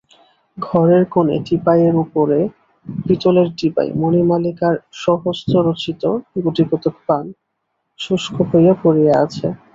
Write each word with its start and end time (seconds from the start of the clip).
ঘরের 0.57 1.03
কোণে 1.05 1.35
টিপাইয়ের 1.45 1.95
উপরে 2.03 2.39
পিতলের 3.03 3.47
ডিবায় 3.57 3.91
মণিমালিকার 3.95 4.75
স্বহস্তরচিত 5.01 6.03
গুটিকতক 6.43 6.95
পান 7.07 7.25
শুষ্ক 7.99 8.35
হইয়া 8.49 8.73
পড়িয়া 8.83 9.13
আছে। 9.23 9.47